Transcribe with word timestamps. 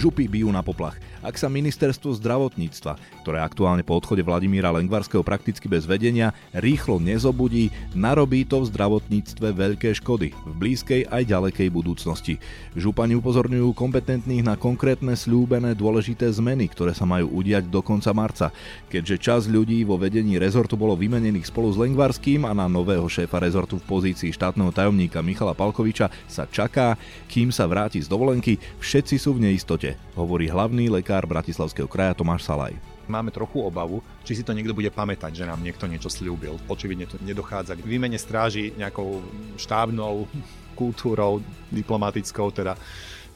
Župy 0.00 0.32
bijú 0.32 0.48
na 0.48 0.64
poplach. 0.64 0.96
Ak 1.20 1.36
sa 1.36 1.52
ministerstvo 1.52 2.16
zdravotníctva, 2.16 2.96
ktoré 3.20 3.44
aktuálne 3.44 3.84
po 3.84 4.00
odchode 4.00 4.24
Vladimíra 4.24 4.72
Lengvarského 4.72 5.20
prakticky 5.20 5.68
bez 5.68 5.84
vedenia, 5.84 6.32
rýchlo 6.56 6.96
nezobudí, 6.96 7.68
narobí 7.92 8.48
to 8.48 8.64
v 8.64 8.72
zdravotníctve 8.72 9.52
veľké 9.52 9.92
škody 10.00 10.32
v 10.32 10.52
blízkej 10.56 11.12
aj 11.12 11.28
ďalekej 11.28 11.68
budúcnosti. 11.68 12.40
Župani 12.72 13.20
upozorňujú 13.20 13.68
kompetentných 13.76 14.48
na 14.48 14.56
konkrétne 14.56 15.12
slúbené 15.12 15.76
dôležité 15.76 16.24
zmeny, 16.32 16.72
ktoré 16.72 16.96
sa 16.96 17.04
majú 17.04 17.28
udiať 17.36 17.68
do 17.68 17.84
konca 17.84 18.16
marca. 18.16 18.48
Keďže 18.88 19.16
čas 19.20 19.42
ľudí 19.44 19.84
vo 19.84 20.00
vedení 20.00 20.40
rezortu 20.40 20.80
bolo 20.80 20.96
vymenených 20.96 21.52
spolu 21.52 21.68
s 21.68 21.76
Lengvarským 21.76 22.48
a 22.48 22.56
na 22.56 22.64
nového 22.64 23.04
šéfa 23.04 23.44
rezortu 23.44 23.76
v 23.76 23.84
pozícii 23.84 24.32
štátneho 24.32 24.72
tajomníka 24.72 25.20
Michala 25.20 25.52
Palkoviča 25.52 26.08
sa 26.24 26.48
čaká, 26.48 26.96
kým 27.28 27.52
sa 27.52 27.68
vráti 27.68 28.00
z 28.00 28.08
dovolenky, 28.08 28.56
všetci 28.80 29.20
sú 29.20 29.36
v 29.36 29.52
neistote, 29.52 30.00
hovorí 30.16 30.48
hlavný 30.48 30.88
lekár 30.88 31.09
Bratislavského 31.26 31.90
kraja 31.90 32.14
Tomáš 32.14 32.46
Salaj 32.46 32.78
máme 33.10 33.34
trochu 33.34 33.58
obavu, 33.66 33.98
či 34.22 34.38
si 34.38 34.46
to 34.46 34.54
niekto 34.54 34.70
bude 34.70 34.86
pamätať, 34.94 35.42
že 35.42 35.48
nám 35.50 35.58
niekto 35.58 35.90
niečo 35.90 36.06
slúbil. 36.06 36.54
Očividne 36.70 37.10
to 37.10 37.18
nedochádza 37.18 37.74
k 37.74 37.82
výmene 37.82 38.14
stráži 38.14 38.70
nejakou 38.78 39.18
štábnou 39.58 40.30
kultúrou 40.78 41.42
diplomatickou, 41.74 42.54
teda 42.54 42.78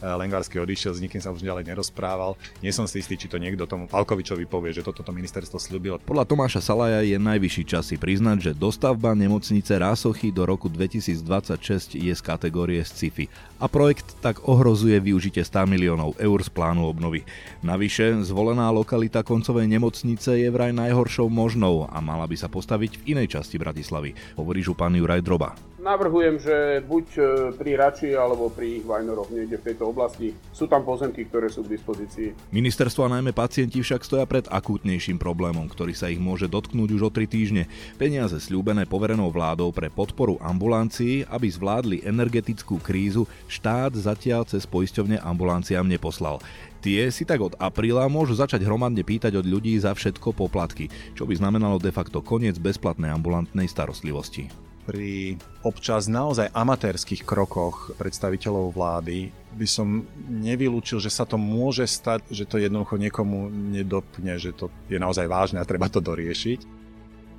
Lengvarský 0.05 0.61
odišiel, 0.61 0.93
s 0.93 1.01
nikým 1.01 1.25
sa 1.25 1.33
už 1.33 1.41
ďalej 1.41 1.65
nerozprával. 1.65 2.37
Nie 2.61 2.77
som 2.77 2.85
si 2.85 3.01
istý, 3.01 3.17
či 3.17 3.33
to 3.33 3.41
niekto 3.41 3.65
tomu 3.65 3.89
Palkovičovi 3.89 4.45
povie, 4.45 4.77
že 4.77 4.85
toto 4.85 5.01
to 5.01 5.17
ministerstvo 5.17 5.57
slúbilo. 5.57 5.97
Podľa 6.05 6.29
Tomáša 6.29 6.61
Salaja 6.61 7.01
je 7.01 7.17
najvyšší 7.17 7.65
čas 7.65 7.89
si 7.89 7.97
priznať, 7.97 8.51
že 8.51 8.53
dostavba 8.53 9.17
nemocnice 9.17 9.81
Rásochy 9.81 10.29
do 10.29 10.45
roku 10.45 10.69
2026 10.69 11.97
je 11.97 12.13
z 12.13 12.21
kategórie 12.21 12.85
sci-fi 12.85 13.33
a 13.57 13.65
projekt 13.65 14.21
tak 14.21 14.45
ohrozuje 14.45 15.01
využitie 15.01 15.41
100 15.41 15.65
miliónov 15.65 16.21
eur 16.21 16.39
z 16.45 16.51
plánu 16.53 16.85
obnovy. 16.85 17.25
Navyše, 17.65 18.21
zvolená 18.29 18.69
lokalita 18.69 19.25
koncovej 19.25 19.65
nemocnice 19.65 20.37
je 20.37 20.49
vraj 20.53 20.77
najhoršou 20.77 21.33
možnou 21.33 21.89
a 21.89 21.97
mala 22.05 22.29
by 22.29 22.37
sa 22.37 22.53
postaviť 22.53 23.01
v 23.01 23.17
inej 23.17 23.41
časti 23.41 23.57
Bratislavy, 23.57 24.13
hovorí 24.37 24.61
župan 24.61 24.93
Juraj 24.93 25.25
Droba. 25.25 25.74
Navrhujem, 25.85 26.41
že 26.41 26.81
buď 26.81 27.07
e, 27.13 27.23
pri 27.61 27.77
Rači 27.77 28.17
alebo 28.17 28.49
pri 28.49 28.81
Vajnoroch 28.81 29.29
niekde 29.29 29.61
v 29.61 29.67
tejto 29.69 29.93
oblasti 29.93 30.33
sú 30.49 30.65
tam 30.65 30.81
pozemky, 30.81 31.29
ktoré 31.29 31.53
sú 31.53 31.61
k 31.61 31.77
dispozícii. 31.77 32.33
Ministerstvo 32.57 33.05
a 33.05 33.13
najmä 33.13 33.37
pacienti 33.37 33.85
však 33.85 34.01
stoja 34.01 34.25
pred 34.25 34.49
akútnejším 34.49 35.21
problémom, 35.21 35.69
ktorý 35.69 35.93
sa 35.93 36.09
ich 36.09 36.17
môže 36.17 36.49
dotknúť 36.49 36.89
už 36.89 37.03
o 37.05 37.11
3 37.13 37.29
týždne. 37.29 37.69
Peniaze 38.01 38.41
slúbené 38.41 38.89
poverenou 38.89 39.29
vládou 39.29 39.77
pre 39.77 39.93
podporu 39.93 40.41
ambulancií, 40.41 41.29
aby 41.29 41.53
zvládli 41.53 42.01
energetickú 42.01 42.81
krízu, 42.81 43.29
štát 43.53 43.93
zatiaľ 43.93 44.49
cez 44.49 44.65
poisťovne 44.65 45.21
ambulanciám 45.21 45.85
neposlal. 45.85 46.41
Tie 46.81 47.13
si 47.13 47.29
tak 47.29 47.45
od 47.45 47.61
apríla 47.61 48.09
môžu 48.09 48.33
začať 48.33 48.65
hromadne 48.65 49.05
pýtať 49.05 49.37
od 49.37 49.45
ľudí 49.45 49.77
za 49.77 49.93
všetko 49.93 50.33
poplatky, 50.33 50.89
čo 51.13 51.29
by 51.29 51.37
znamenalo 51.37 51.77
de 51.77 51.93
facto 51.93 52.25
koniec 52.25 52.57
bezplatnej 52.57 53.13
ambulantnej 53.13 53.69
starostlivosti 53.69 54.64
pri 54.85 55.41
občas 55.65 56.07
naozaj 56.07 56.53
amatérských 56.53 57.25
krokoch 57.25 57.97
predstaviteľov 57.97 58.77
vlády 58.77 59.33
by 59.57 59.67
som 59.67 60.05
nevylúčil, 60.29 61.01
že 61.01 61.09
sa 61.09 61.25
to 61.25 61.41
môže 61.41 61.89
stať, 61.89 62.29
že 62.29 62.45
to 62.45 62.61
jednoducho 62.61 63.01
niekomu 63.01 63.49
nedopne, 63.49 64.37
že 64.37 64.53
to 64.53 64.69
je 64.93 65.01
naozaj 65.01 65.25
vážne 65.25 65.59
a 65.59 65.69
treba 65.69 65.89
to 65.89 66.05
doriešiť. 66.05 66.85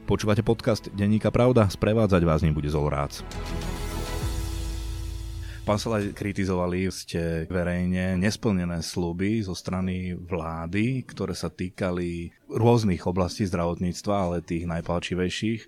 Počúvate 0.05 0.45
podcast 0.45 0.89
Denníka 0.93 1.29
Pravda, 1.33 1.65
sprevádzať 1.69 2.21
vás 2.25 2.41
nebude 2.45 2.69
Zolorác. 2.69 3.25
Pán 5.65 5.81
Salaj, 5.81 6.13
kritizovali 6.13 6.85
ste 6.93 7.49
verejne 7.49 8.21
nesplnené 8.21 8.85
sluby 8.85 9.41
zo 9.41 9.57
strany 9.57 10.13
vlády, 10.13 11.01
ktoré 11.09 11.33
sa 11.33 11.49
týkali 11.49 12.29
rôznych 12.53 13.01
oblastí 13.09 13.49
zdravotníctva, 13.49 14.13
ale 14.13 14.45
tých 14.45 14.69
najpalčivejších. 14.69 15.65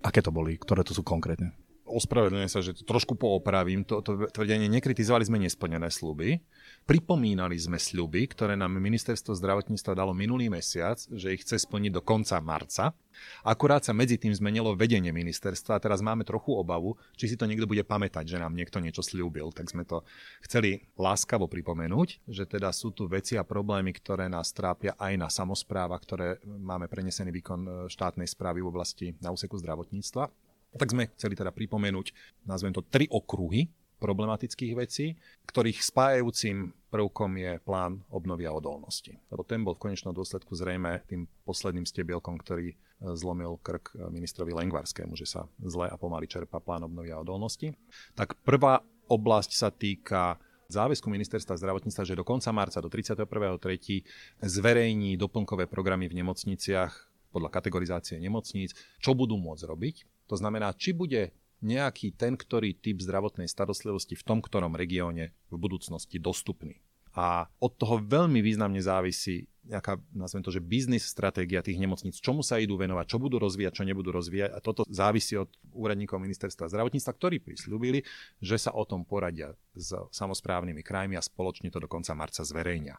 Aké 0.00 0.24
to 0.24 0.32
boli? 0.32 0.56
Ktoré 0.56 0.80
to 0.80 0.96
sú 0.96 1.04
konkrétne? 1.04 1.52
Ospravedlňujem 1.90 2.50
sa, 2.50 2.62
že 2.62 2.78
to 2.78 2.86
trošku 2.86 3.18
poopravím. 3.18 3.82
To, 3.90 3.98
to 3.98 4.30
tvrdenie 4.30 4.70
nekritizovali 4.70 5.26
sme 5.26 5.42
nesplnené 5.42 5.90
sluby. 5.90 6.38
Pripomínali 6.86 7.58
sme 7.58 7.76
sľuby, 7.76 8.30
ktoré 8.30 8.54
nám 8.54 8.78
ministerstvo 8.78 9.34
zdravotníctva 9.34 9.98
dalo 9.98 10.14
minulý 10.14 10.46
mesiac, 10.46 11.02
že 11.10 11.34
ich 11.34 11.42
chce 11.42 11.66
splniť 11.66 11.92
do 11.98 12.02
konca 12.02 12.38
marca. 12.38 12.94
Akurát 13.42 13.82
sa 13.82 13.92
medzi 13.92 14.16
tým 14.16 14.32
zmenilo 14.32 14.72
vedenie 14.78 15.10
ministerstva 15.10 15.76
a 15.76 15.82
teraz 15.82 16.00
máme 16.00 16.22
trochu 16.22 16.54
obavu, 16.54 16.96
či 17.18 17.28
si 17.28 17.36
to 17.36 17.44
niekto 17.44 17.68
bude 17.68 17.82
pamätať, 17.84 18.24
že 18.24 18.40
nám 18.40 18.54
niekto 18.54 18.78
niečo 18.78 19.02
slúbil. 19.02 19.50
Tak 19.50 19.70
sme 19.70 19.84
to 19.84 20.06
chceli 20.46 20.88
láskavo 20.96 21.50
pripomenúť, 21.50 22.24
že 22.30 22.46
teda 22.46 22.70
sú 22.70 22.94
tu 22.94 23.10
veci 23.10 23.36
a 23.36 23.44
problémy, 23.44 23.90
ktoré 23.92 24.30
nás 24.30 24.54
trápia 24.54 24.94
aj 24.96 25.12
na 25.18 25.28
samozpráva, 25.28 25.98
ktoré 25.98 26.38
máme 26.46 26.86
prenesený 26.86 27.34
výkon 27.34 27.60
e, 27.60 27.70
štátnej 27.90 28.30
správy 28.30 28.62
v 28.62 28.70
oblasti 28.70 29.06
na 29.18 29.34
úseku 29.34 29.58
zdravotníctva. 29.58 30.49
Tak 30.74 30.94
sme 30.94 31.10
chceli 31.18 31.34
teda 31.34 31.50
pripomenúť, 31.50 32.14
nazvem 32.46 32.70
to, 32.70 32.86
tri 32.86 33.10
okruhy 33.10 33.70
problematických 34.00 34.72
vecí, 34.74 35.14
ktorých 35.44 35.84
spájajúcim 35.84 36.72
prvkom 36.88 37.36
je 37.36 37.52
plán 37.62 38.00
obnovy 38.08 38.48
a 38.48 38.56
odolnosti. 38.56 39.12
Lebo 39.28 39.44
ten 39.44 39.60
bol 39.60 39.76
v 39.76 39.92
konečnom 39.92 40.16
dôsledku 40.16 40.56
zrejme 40.56 41.04
tým 41.06 41.28
posledným 41.44 41.84
stebielkom, 41.84 42.40
ktorý 42.40 42.72
e, 42.72 42.76
zlomil 43.14 43.60
krk 43.60 43.94
e, 43.94 44.08
ministrovi 44.08 44.56
Lengvarskému, 44.56 45.14
že 45.14 45.28
sa 45.28 45.46
zle 45.60 45.86
a 45.86 45.96
pomaly 46.00 46.26
čerpa 46.26 46.58
plán 46.58 46.88
obnovy 46.88 47.12
a 47.12 47.20
odolnosti. 47.20 47.76
Tak 48.16 48.40
prvá 48.42 48.80
oblasť 49.06 49.50
sa 49.52 49.68
týka 49.68 50.40
záväzku 50.72 51.06
ministerstva 51.12 51.60
zdravotníctva, 51.60 52.08
že 52.08 52.18
do 52.18 52.24
konca 52.24 52.50
marca, 52.54 52.80
do 52.80 52.88
31.3. 52.88 54.02
zverejní 54.40 55.18
doplnkové 55.20 55.68
programy 55.68 56.08
v 56.08 56.24
nemocniciach 56.24 57.10
podľa 57.30 57.50
kategorizácie 57.52 58.18
nemocníc, 58.18 58.74
čo 58.98 59.14
budú 59.14 59.38
môcť 59.38 59.66
robiť. 59.66 59.96
To 60.30 60.38
znamená, 60.38 60.70
či 60.78 60.94
bude 60.94 61.34
nejaký 61.60 62.16
ten, 62.16 62.38
ktorý 62.38 62.72
typ 62.78 63.02
zdravotnej 63.02 63.50
starostlivosti 63.50 64.16
v 64.16 64.24
tom 64.24 64.38
ktorom 64.40 64.78
regióne 64.78 65.36
v 65.52 65.56
budúcnosti 65.60 66.16
dostupný. 66.16 66.80
A 67.10 67.50
od 67.58 67.74
toho 67.74 67.98
veľmi 67.98 68.38
významne 68.38 68.78
závisí 68.78 69.50
nejaká, 69.66 70.00
nazvem 70.10 70.42
to, 70.42 70.50
že 70.50 70.64
biznis 70.64 71.04
stratégia 71.04 71.60
tých 71.60 71.76
nemocníc, 71.76 72.18
čomu 72.18 72.40
sa 72.40 72.56
idú 72.56 72.80
venovať, 72.80 73.06
čo 73.06 73.18
budú 73.20 73.36
rozvíjať, 73.38 73.82
čo 73.82 73.84
nebudú 73.86 74.10
rozvíjať. 74.10 74.50
A 74.56 74.58
toto 74.58 74.82
závisí 74.88 75.36
od 75.36 75.52
úradníkov 75.70 76.16
ministerstva 76.18 76.72
zdravotníctva, 76.72 77.12
ktorí 77.12 77.38
prislúbili, 77.44 78.02
že 78.40 78.56
sa 78.56 78.72
o 78.72 78.82
tom 78.88 79.04
poradia 79.04 79.52
s 79.76 79.92
samozprávnymi 80.10 80.80
krajmi 80.80 81.14
a 81.14 81.22
spoločne 81.22 81.68
to 81.68 81.78
do 81.78 81.86
konca 81.86 82.16
marca 82.16 82.40
zverejnia. 82.40 82.98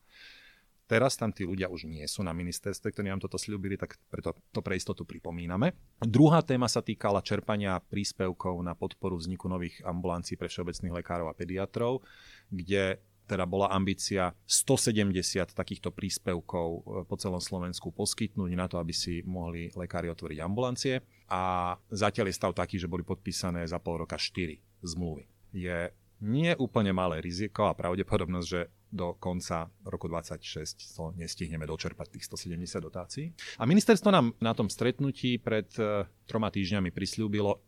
Teraz 0.91 1.15
tam 1.15 1.31
tí 1.31 1.47
ľudia 1.47 1.71
už 1.71 1.87
nie 1.87 2.03
sú 2.03 2.19
na 2.19 2.35
ministerstve, 2.35 2.91
ktorí 2.91 3.07
nám 3.07 3.23
toto 3.23 3.39
slúbili, 3.39 3.79
tak 3.79 3.95
preto 4.11 4.35
to 4.51 4.59
pre 4.59 4.75
istotu 4.75 5.07
pripomíname. 5.07 5.71
Druhá 6.03 6.43
téma 6.43 6.67
sa 6.67 6.83
týkala 6.83 7.23
čerpania 7.23 7.79
príspevkov 7.79 8.59
na 8.59 8.75
podporu 8.75 9.15
vzniku 9.15 9.47
nových 9.47 9.79
ambulancií 9.87 10.35
pre 10.35 10.51
všeobecných 10.51 10.99
lekárov 10.99 11.31
a 11.31 11.37
pediatrov, 11.37 12.03
kde 12.51 12.99
teda 13.23 13.47
bola 13.47 13.71
ambícia 13.71 14.35
170 14.43 15.55
takýchto 15.55 15.95
príspevkov 15.95 16.67
e, 16.67 16.79
po 17.07 17.15
celom 17.15 17.39
Slovensku 17.39 17.95
poskytnúť 17.95 18.51
na 18.59 18.67
to, 18.67 18.75
aby 18.75 18.91
si 18.91 19.23
mohli 19.23 19.71
lekári 19.71 20.11
otvoriť 20.11 20.43
ambulancie. 20.43 20.99
A 21.31 21.71
zatiaľ 21.87 22.27
je 22.27 22.35
stav 22.35 22.51
taký, 22.51 22.75
že 22.75 22.91
boli 22.91 23.07
podpísané 23.07 23.63
za 23.63 23.79
pol 23.79 24.03
roka 24.03 24.19
4 24.19 24.59
zmluvy. 24.83 25.23
Je 25.55 25.95
nie 26.19 26.51
úplne 26.59 26.91
malé 26.91 27.23
riziko 27.23 27.71
a 27.71 27.77
pravdepodobnosť, 27.79 28.47
že 28.51 28.67
do 28.91 29.15
konca 29.15 29.71
roku 29.87 30.11
2026 30.11 30.99
to 30.99 31.15
nestihneme 31.15 31.63
dočerpať 31.63 32.19
tých 32.19 32.27
170 32.27 32.83
dotácií. 32.83 33.25
A 33.57 33.63
ministerstvo 33.63 34.11
nám 34.11 34.35
na 34.43 34.51
tom 34.51 34.67
stretnutí 34.67 35.39
pred 35.39 35.71
e, 35.79 36.03
troma 36.27 36.51
týždňami 36.51 36.91
prislúbilo, 36.91 37.63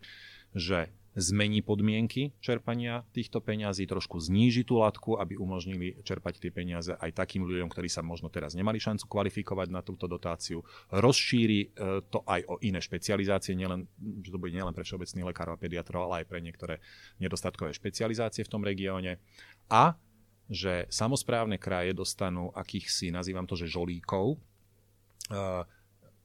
že 0.52 0.92
zmení 1.14 1.62
podmienky 1.62 2.34
čerpania 2.42 3.06
týchto 3.14 3.38
peňazí, 3.38 3.86
trošku 3.86 4.18
zníži 4.18 4.66
tú 4.66 4.82
latku, 4.82 5.22
aby 5.22 5.38
umožnili 5.38 6.02
čerpať 6.02 6.42
tie 6.42 6.50
peniaze 6.50 6.98
aj 6.98 7.14
takým 7.14 7.46
ľuďom, 7.46 7.70
ktorí 7.70 7.86
sa 7.86 8.02
možno 8.02 8.34
teraz 8.34 8.58
nemali 8.58 8.82
šancu 8.82 9.06
kvalifikovať 9.06 9.68
na 9.70 9.86
túto 9.86 10.10
dotáciu. 10.10 10.66
Rozšíri 10.90 11.60
e, 11.62 11.68
to 12.10 12.26
aj 12.26 12.42
o 12.50 12.58
iné 12.66 12.82
špecializácie, 12.82 13.54
nielen, 13.54 13.86
že 14.26 14.34
to 14.34 14.42
bude 14.42 14.54
nielen 14.54 14.74
pre 14.74 14.82
všeobecných 14.82 15.30
lekárov 15.30 15.54
a 15.56 15.62
pediatrov, 15.62 16.10
ale 16.10 16.26
aj 16.26 16.30
pre 16.30 16.40
niektoré 16.42 16.82
nedostatkové 17.22 17.78
špecializácie 17.78 18.42
v 18.42 18.52
tom 18.52 18.66
regióne. 18.66 19.22
A 19.70 19.94
že 20.54 20.86
samozprávne 20.88 21.58
kraje 21.58 21.98
dostanú 21.98 22.54
akýchsi, 22.54 23.10
nazývam 23.10 23.50
to, 23.50 23.58
že 23.58 23.68
žolíkov, 23.68 24.38
uh, 24.38 25.66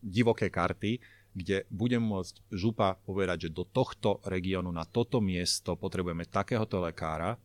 divoké 0.04 0.52
karty, 0.52 1.00
kde 1.32 1.64
budem 1.72 2.02
môcť 2.02 2.50
župa 2.52 3.00
povedať, 3.02 3.48
že 3.48 3.54
do 3.56 3.64
tohto 3.64 4.20
regiónu, 4.28 4.68
na 4.68 4.84
toto 4.84 5.18
miesto 5.24 5.74
potrebujeme 5.74 6.28
takéhoto 6.28 6.82
lekára 6.82 7.40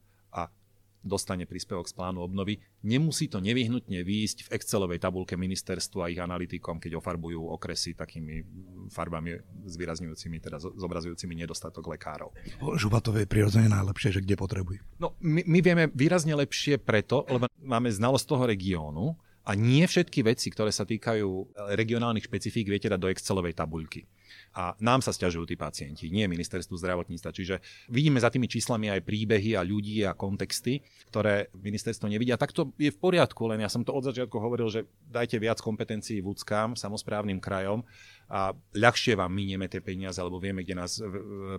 dostane 1.04 1.44
príspevok 1.44 1.86
z 1.86 1.94
plánu 1.94 2.24
obnovy. 2.24 2.64
Nemusí 2.88 3.28
to 3.28 3.44
nevyhnutne 3.44 4.02
výjsť 4.02 4.48
v 4.48 4.52
Excelovej 4.56 5.04
tabulke 5.04 5.36
ministerstvu 5.36 6.00
a 6.00 6.10
ich 6.10 6.18
analytikom, 6.18 6.80
keď 6.80 6.98
ofarbujú 6.98 7.44
okresy 7.52 7.94
takými 7.94 8.42
farbami 8.90 9.38
zvýrazňujúcimi, 9.68 10.40
teda 10.40 10.58
zobrazujúcimi 10.64 11.36
nedostatok 11.44 11.84
lekárov. 11.92 12.32
Župatovej 12.80 13.28
prirodzene 13.28 13.68
najlepšie, 13.68 14.16
že 14.18 14.24
kde 14.24 14.40
potrebujú. 14.40 14.82
No, 14.98 15.14
my, 15.20 15.44
my 15.44 15.60
vieme 15.60 15.84
výrazne 15.92 16.34
lepšie 16.34 16.80
preto, 16.80 17.28
lebo 17.28 17.52
máme 17.60 17.92
znalosť 17.92 18.26
toho 18.26 18.44
regiónu 18.48 19.20
a 19.44 19.60
nie 19.60 19.84
všetky 19.84 20.24
veci, 20.24 20.48
ktoré 20.48 20.72
sa 20.72 20.88
týkajú 20.88 21.60
regionálnych 21.76 22.32
špecifík, 22.32 22.72
viete 22.72 22.88
dať 22.88 23.00
do 23.00 23.12
Excelovej 23.12 23.60
tabuľky. 23.60 24.08
A 24.54 24.78
nám 24.82 25.02
sa 25.02 25.10
stiažujú 25.10 25.50
tí 25.50 25.56
pacienti, 25.58 26.14
nie 26.14 26.30
ministerstvu 26.30 26.78
zdravotníctva. 26.78 27.30
Čiže 27.34 27.56
vidíme 27.90 28.22
za 28.22 28.30
tými 28.30 28.46
číslami 28.46 28.94
aj 28.94 29.02
príbehy 29.02 29.58
a 29.58 29.66
ľudí 29.66 30.06
a 30.06 30.14
kontexty, 30.14 30.86
ktoré 31.10 31.50
ministerstvo 31.58 32.06
nevidia. 32.06 32.38
Tak 32.38 32.54
to 32.54 32.70
je 32.78 32.94
v 32.94 33.00
poriadku, 33.02 33.50
len 33.50 33.66
ja 33.66 33.70
som 33.70 33.82
to 33.82 33.94
od 33.94 34.06
začiatku 34.06 34.38
hovoril, 34.38 34.70
že 34.70 34.86
dajte 35.10 35.42
viac 35.42 35.58
kompetencií 35.58 36.22
vúckám, 36.22 36.78
samozprávnym 36.78 37.42
krajom 37.42 37.82
a 38.30 38.54
ľahšie 38.78 39.18
vám 39.18 39.34
minieme 39.34 39.66
tie 39.70 39.82
peniaze, 39.82 40.22
lebo 40.22 40.38
vieme, 40.38 40.62
kde 40.62 40.76
nás 40.78 41.02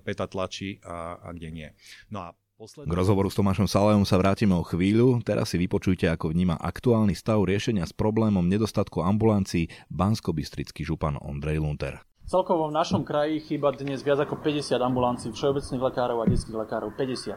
peta 0.02 0.30
tlačí 0.30 0.78
a, 0.82 1.18
a 1.18 1.28
kde 1.34 1.48
nie. 1.50 1.68
No 2.10 2.30
a. 2.30 2.34
K 2.54 2.86
rozhovoru 2.86 3.26
s 3.26 3.34
Tomášom 3.34 3.66
Salajom 3.66 4.06
sa 4.06 4.14
vrátime 4.14 4.54
o 4.54 4.62
chvíľu. 4.62 5.18
Teraz 5.26 5.50
si 5.50 5.58
vypočujte, 5.58 6.06
ako 6.06 6.30
vníma 6.30 6.54
aktuálny 6.62 7.10
stav 7.10 7.42
riešenia 7.42 7.82
s 7.82 7.90
problémom 7.90 8.46
nedostatku 8.46 9.02
ambulancií 9.02 9.66
bansko 9.90 10.30
župan 10.86 11.18
Ondrej 11.18 11.58
Lunter. 11.58 11.98
Celkovo 12.24 12.72
v 12.72 12.76
našom 12.80 13.04
kraji 13.04 13.36
chýba 13.44 13.68
dnes 13.76 14.00
viac 14.00 14.16
ako 14.16 14.40
50 14.40 14.80
ambulancií 14.80 15.28
všeobecných 15.28 15.84
lekárov 15.92 16.24
a 16.24 16.28
detských 16.32 16.56
lekárov. 16.56 16.96
50. 16.96 17.36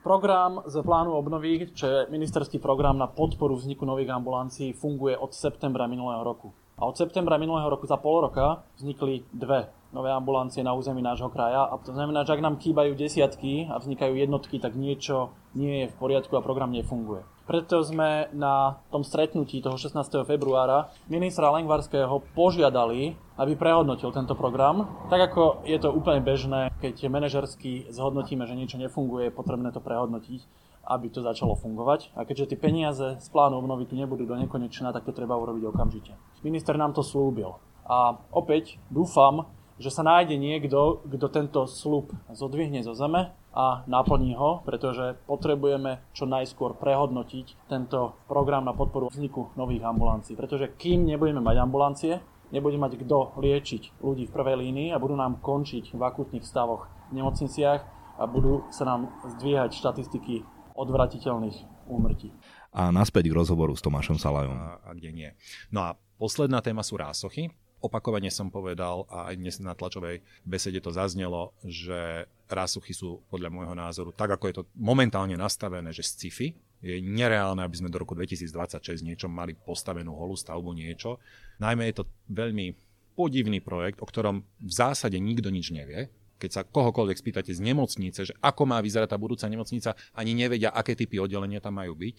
Program 0.00 0.64
z 0.64 0.80
plánu 0.80 1.12
obnovy, 1.12 1.68
čo 1.76 1.84
je 1.84 1.98
ministerský 2.08 2.56
program 2.56 2.96
na 2.96 3.04
podporu 3.04 3.52
vzniku 3.52 3.84
nových 3.84 4.16
ambulancií, 4.16 4.72
funguje 4.72 5.12
od 5.12 5.36
septembra 5.36 5.84
minulého 5.84 6.24
roku. 6.24 6.56
A 6.80 6.88
od 6.88 6.96
septembra 6.96 7.36
minulého 7.36 7.68
roku 7.68 7.84
za 7.84 8.00
pol 8.00 8.24
roka 8.24 8.64
vznikli 8.80 9.28
dve 9.28 9.68
nové 9.92 10.08
ambulancie 10.08 10.64
na 10.64 10.72
území 10.72 11.04
nášho 11.04 11.28
kraja. 11.28 11.68
A 11.68 11.76
to 11.76 11.92
znamená, 11.92 12.24
že 12.24 12.32
ak 12.32 12.40
nám 12.40 12.64
chýbajú 12.64 12.96
desiatky 12.96 13.68
a 13.68 13.76
vznikajú 13.76 14.16
jednotky, 14.16 14.56
tak 14.56 14.72
niečo 14.72 15.36
nie 15.52 15.84
je 15.84 15.92
v 15.92 15.98
poriadku 16.00 16.32
a 16.32 16.40
program 16.40 16.72
nefunguje. 16.72 17.28
Preto 17.42 17.82
sme 17.82 18.30
na 18.30 18.78
tom 18.94 19.02
stretnutí 19.02 19.58
toho 19.58 19.74
16. 19.74 19.98
februára 20.22 20.94
ministra 21.10 21.50
Lengvarského 21.50 22.22
požiadali, 22.38 23.18
aby 23.34 23.58
prehodnotil 23.58 24.14
tento 24.14 24.38
program. 24.38 24.86
Tak 25.10 25.34
ako 25.34 25.66
je 25.66 25.74
to 25.82 25.90
úplne 25.90 26.22
bežné, 26.22 26.70
keď 26.78 27.10
manažersky 27.10 27.90
zhodnotíme, 27.90 28.46
že 28.46 28.54
niečo 28.54 28.78
nefunguje, 28.78 29.26
je 29.26 29.34
potrebné 29.34 29.74
to 29.74 29.82
prehodnotiť, 29.82 30.40
aby 30.86 31.06
to 31.10 31.26
začalo 31.26 31.58
fungovať. 31.58 32.14
A 32.14 32.22
keďže 32.22 32.54
tie 32.54 32.58
peniaze 32.62 33.18
z 33.18 33.28
plánu 33.34 33.58
obnovy 33.58 33.90
tu 33.90 33.98
nebudú 33.98 34.22
do 34.22 34.38
nekonečna, 34.38 34.94
tak 34.94 35.02
to 35.02 35.10
treba 35.10 35.34
urobiť 35.34 35.66
okamžite. 35.66 36.14
Minister 36.46 36.78
nám 36.78 36.94
to 36.94 37.02
slúbil. 37.02 37.58
A 37.82 38.22
opäť 38.30 38.78
dúfam, 38.86 39.50
že 39.82 39.90
sa 39.90 40.06
nájde 40.06 40.38
niekto, 40.38 41.02
kto 41.10 41.26
tento 41.26 41.66
slub 41.66 42.14
zodvihne 42.30 42.86
zo 42.86 42.94
zeme 42.94 43.34
a 43.50 43.82
naplní 43.90 44.38
ho, 44.38 44.62
pretože 44.62 45.18
potrebujeme 45.26 46.00
čo 46.14 46.30
najskôr 46.30 46.78
prehodnotiť 46.78 47.66
tento 47.66 48.14
program 48.30 48.62
na 48.62 48.72
podporu 48.72 49.10
vzniku 49.10 49.50
nových 49.58 49.82
ambulancií. 49.82 50.38
Pretože 50.38 50.70
kým 50.78 51.04
nebudeme 51.04 51.42
mať 51.42 51.56
ambulancie, 51.58 52.12
nebude 52.54 52.78
mať 52.78 53.02
kto 53.02 53.34
liečiť 53.42 53.98
ľudí 53.98 54.30
v 54.30 54.34
prvej 54.34 54.56
línii 54.62 54.88
a 54.94 55.02
budú 55.02 55.18
nám 55.18 55.42
končiť 55.42 55.92
v 55.92 56.00
akutných 56.00 56.46
stavoch 56.46 56.86
v 57.10 57.18
nemocniciach 57.18 57.80
a 58.16 58.24
budú 58.30 58.64
sa 58.70 58.86
nám 58.86 59.10
zdvíhať 59.36 59.74
štatistiky 59.74 60.46
odvratiteľných 60.78 61.90
úmrtí. 61.90 62.32
A 62.72 62.88
naspäť 62.88 63.28
k 63.28 63.36
rozhovoru 63.36 63.76
s 63.76 63.84
Tomášom 63.84 64.16
Salajom. 64.16 64.56
A, 64.56 64.80
a 64.80 64.90
kde 64.96 65.12
nie. 65.12 65.30
No 65.68 65.84
a 65.84 66.00
posledná 66.16 66.64
téma 66.64 66.80
sú 66.80 66.96
rásochy. 66.96 67.52
Opakovane 67.82 68.30
som 68.30 68.46
povedal 68.46 69.10
a 69.10 69.28
aj 69.28 69.34
dnes 69.42 69.58
na 69.58 69.74
tlačovej 69.74 70.22
besede 70.46 70.78
to 70.78 70.94
zaznelo, 70.94 71.50
že 71.66 72.30
rásuchy 72.46 72.94
sú 72.94 73.26
podľa 73.26 73.50
môjho 73.50 73.74
názoru, 73.74 74.14
tak 74.14 74.38
ako 74.38 74.44
je 74.46 74.54
to 74.62 74.64
momentálne 74.78 75.34
nastavené, 75.34 75.90
že 75.90 76.06
sci-fi, 76.06 76.54
je 76.82 76.98
nereálne, 76.98 77.62
aby 77.62 77.78
sme 77.78 77.90
do 77.90 78.02
roku 78.02 78.14
2026 78.18 79.06
niečo 79.06 79.26
mali 79.30 79.54
postavenú 79.54 80.14
holú 80.18 80.34
stavbu 80.34 80.74
niečo. 80.74 81.22
Najmä 81.62 81.90
je 81.90 82.02
to 82.02 82.04
veľmi 82.26 82.74
podivný 83.14 83.62
projekt, 83.62 84.02
o 84.02 84.06
ktorom 84.06 84.42
v 84.42 84.72
zásade 84.72 85.14
nikto 85.22 85.50
nič 85.50 85.70
nevie. 85.70 86.10
Keď 86.42 86.50
sa 86.50 86.66
kohokoľvek 86.66 87.18
spýtate 87.22 87.54
z 87.54 87.62
nemocnice, 87.62 88.26
že 88.26 88.34
ako 88.42 88.66
má 88.66 88.82
vyzerať 88.82 89.14
tá 89.14 89.18
budúca 89.18 89.46
nemocnica, 89.46 89.94
ani 90.18 90.34
nevedia, 90.34 90.74
aké 90.74 90.98
typy 90.98 91.22
oddelenia 91.22 91.62
tam 91.62 91.78
majú 91.78 91.94
byť 91.94 92.14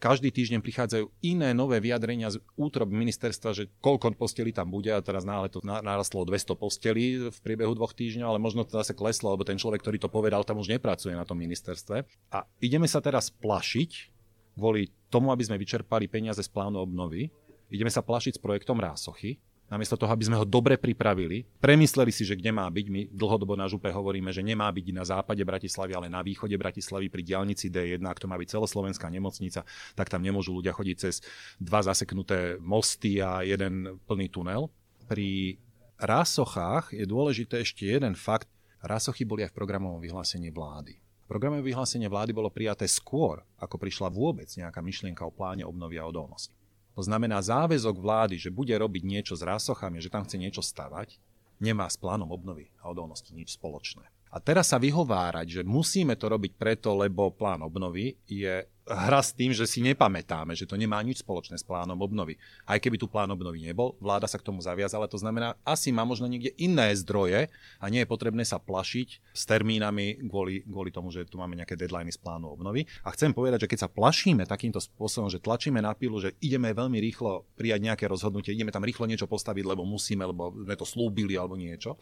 každý 0.00 0.32
týždeň 0.32 0.64
prichádzajú 0.64 1.12
iné 1.20 1.52
nové 1.52 1.76
vyjadrenia 1.78 2.32
z 2.32 2.40
útrob 2.56 2.88
ministerstva, 2.88 3.52
že 3.52 3.68
koľko 3.84 4.16
postelí 4.16 4.48
tam 4.50 4.72
bude. 4.72 4.88
A 4.88 5.04
teraz 5.04 5.28
náhle 5.28 5.52
to 5.52 5.60
narastlo 5.60 6.24
200 6.24 6.56
postelí 6.56 7.28
v 7.28 7.38
priebehu 7.44 7.76
dvoch 7.76 7.92
týždňov, 7.92 8.32
ale 8.32 8.40
možno 8.40 8.64
to 8.64 8.80
zase 8.80 8.96
kleslo, 8.96 9.36
lebo 9.36 9.44
ten 9.44 9.60
človek, 9.60 9.84
ktorý 9.84 10.00
to 10.00 10.08
povedal, 10.08 10.40
tam 10.42 10.56
už 10.56 10.72
nepracuje 10.72 11.12
na 11.12 11.28
tom 11.28 11.36
ministerstve. 11.36 12.08
A 12.32 12.48
ideme 12.64 12.88
sa 12.88 13.04
teraz 13.04 13.28
plašiť 13.28 14.16
kvôli 14.56 14.88
tomu, 15.12 15.30
aby 15.36 15.44
sme 15.44 15.60
vyčerpali 15.60 16.08
peniaze 16.08 16.40
z 16.40 16.50
plánu 16.50 16.80
obnovy, 16.80 17.28
ideme 17.68 17.92
sa 17.92 18.00
plašiť 18.00 18.40
s 18.40 18.42
projektom 18.42 18.80
Rásochy, 18.80 19.38
namiesto 19.70 19.94
toho, 19.94 20.10
aby 20.10 20.26
sme 20.26 20.36
ho 20.36 20.42
dobre 20.42 20.74
pripravili, 20.74 21.46
premysleli 21.62 22.10
si, 22.10 22.26
že 22.26 22.34
kde 22.34 22.50
má 22.50 22.66
byť. 22.66 22.86
My 22.90 23.00
dlhodobo 23.14 23.54
na 23.54 23.70
župe 23.70 23.86
hovoríme, 23.86 24.34
že 24.34 24.42
nemá 24.42 24.66
byť 24.66 24.86
na 24.90 25.06
západe 25.06 25.40
Bratislavy, 25.46 25.94
ale 25.94 26.10
na 26.10 26.26
východe 26.26 26.58
Bratislavy 26.58 27.06
pri 27.06 27.22
diálnici 27.22 27.70
D1, 27.70 28.02
ak 28.02 28.18
to 28.18 28.26
má 28.26 28.34
byť 28.34 28.58
celoslovenská 28.58 29.06
nemocnica, 29.06 29.62
tak 29.94 30.10
tam 30.10 30.26
nemôžu 30.26 30.58
ľudia 30.58 30.74
chodiť 30.74 30.96
cez 30.98 31.22
dva 31.62 31.86
zaseknuté 31.86 32.58
mosty 32.58 33.22
a 33.22 33.46
jeden 33.46 34.02
plný 34.10 34.26
tunel. 34.26 34.66
Pri 35.06 35.62
rásochách 36.02 36.90
je 36.90 37.06
dôležité 37.06 37.62
ešte 37.62 37.86
jeden 37.86 38.18
fakt. 38.18 38.50
Rásochy 38.82 39.22
boli 39.28 39.46
aj 39.46 39.54
v 39.54 39.58
programovom 39.60 40.02
vyhlásení 40.02 40.50
vlády. 40.50 40.98
Programové 41.30 41.62
vyhlásenie 41.62 42.10
vlády 42.10 42.34
bolo 42.34 42.50
prijaté 42.50 42.90
skôr, 42.90 43.38
ako 43.54 43.78
prišla 43.78 44.10
vôbec 44.10 44.50
nejaká 44.50 44.82
myšlienka 44.82 45.22
o 45.22 45.30
pláne 45.30 45.62
obnovy 45.62 45.94
a 46.00 46.08
odolnosti. 46.08 46.59
To 47.00 47.08
znamená 47.08 47.40
záväzok 47.40 47.96
vlády, 47.96 48.36
že 48.36 48.52
bude 48.52 48.76
robiť 48.76 49.08
niečo 49.08 49.32
s 49.32 49.40
rásochami, 49.40 50.04
že 50.04 50.12
tam 50.12 50.28
chce 50.28 50.36
niečo 50.36 50.60
stavať, 50.60 51.16
nemá 51.56 51.88
s 51.88 51.96
plánom 51.96 52.28
obnovy 52.28 52.68
a 52.76 52.92
odolnosti 52.92 53.32
nič 53.32 53.56
spoločné. 53.56 54.04
A 54.30 54.38
teraz 54.38 54.70
sa 54.70 54.78
vyhovárať, 54.78 55.60
že 55.60 55.62
musíme 55.66 56.14
to 56.14 56.30
robiť 56.30 56.54
preto, 56.54 56.94
lebo 56.94 57.34
plán 57.34 57.66
obnovy 57.66 58.14
je 58.30 58.62
hra 58.90 59.22
s 59.22 59.30
tým, 59.30 59.54
že 59.54 59.66
si 59.70 59.78
nepamätáme, 59.86 60.54
že 60.58 60.66
to 60.66 60.74
nemá 60.74 60.98
nič 61.02 61.22
spoločné 61.22 61.58
s 61.58 61.66
plánom 61.66 61.94
obnovy. 61.98 62.34
Aj 62.66 62.78
keby 62.78 62.98
tu 62.98 63.06
plán 63.06 63.30
obnovy 63.30 63.62
nebol, 63.62 63.94
vláda 64.02 64.26
sa 64.26 64.38
k 64.38 64.46
tomu 64.46 64.58
zaviazala, 64.58 65.06
to 65.06 65.18
znamená, 65.18 65.54
asi 65.62 65.94
má 65.94 66.02
možno 66.02 66.26
niekde 66.26 66.50
iné 66.58 66.90
zdroje 66.98 67.50
a 67.78 67.84
nie 67.86 68.02
je 68.02 68.10
potrebné 68.10 68.42
sa 68.42 68.58
plašiť 68.58 69.08
s 69.30 69.42
termínami 69.46 70.26
kvôli, 70.26 70.66
kvôli 70.66 70.90
tomu, 70.90 71.14
že 71.14 71.26
tu 71.26 71.38
máme 71.38 71.54
nejaké 71.54 71.78
deadliny 71.78 72.10
z 72.10 72.18
plánu 72.18 72.50
obnovy. 72.50 72.86
A 73.06 73.14
chcem 73.14 73.30
povedať, 73.30 73.66
že 73.66 73.70
keď 73.70 73.78
sa 73.86 73.90
plašíme 73.90 74.42
takýmto 74.46 74.82
spôsobom, 74.82 75.30
že 75.30 75.38
tlačíme 75.38 75.78
na 75.78 75.94
pilu, 75.94 76.18
že 76.18 76.34
ideme 76.42 76.74
veľmi 76.74 76.98
rýchlo 76.98 77.46
prijať 77.54 77.82
nejaké 77.82 78.10
rozhodnutie, 78.10 78.54
ideme 78.54 78.74
tam 78.74 78.82
rýchlo 78.86 79.06
niečo 79.06 79.30
postaviť, 79.30 79.64
lebo 79.70 79.86
musíme, 79.86 80.26
lebo 80.26 80.50
sme 80.54 80.74
to 80.74 80.86
slúbili 80.86 81.38
alebo 81.38 81.54
niečo, 81.54 81.94